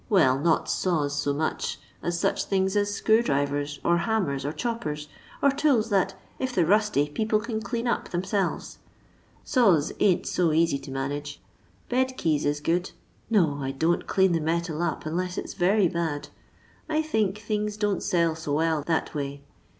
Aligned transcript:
Well, 0.09 0.39
not 0.39 0.67
saws 0.67 1.13
so 1.15 1.31
much 1.31 1.79
as 2.01 2.19
such 2.19 2.45
things 2.45 2.75
as 2.75 2.91
screwdrivers, 2.91 3.79
or 3.85 3.97
hammers, 3.97 4.45
or 4.47 4.51
choppers, 4.51 5.07
or 5.43 5.51
tools 5.51 5.91
that 5.91 6.15
if 6.39 6.55
they 6.55 6.63
're 6.63 6.65
rusty 6.65 7.07
people 7.07 7.39
can 7.39 7.61
clean 7.61 7.85
up 7.85 8.09
theirselves. 8.09 8.79
Saws 9.45 9.91
ain't 9.99 10.25
so 10.25 10.53
easy 10.53 10.79
to 10.79 10.91
manage; 10.91 11.39
bed 11.87 12.17
keys 12.17 12.45
is 12.45 12.61
good. 12.61 12.89
No, 13.29 13.61
I 13.61 13.69
don't 13.69 14.07
clean 14.07 14.31
the 14.31 14.39
metal 14.41 14.81
up 14.81 15.05
unless 15.05 15.37
it 15.37 15.47
's 15.47 15.53
very 15.53 15.87
bad; 15.87 16.29
I 16.89 17.03
think 17.03 17.37
things 17.37 17.77
don't 17.77 18.01
sell 18.01 18.33
so 18.35 18.55
well 18.55 18.81
that 18.87 19.13
way. 19.13 19.43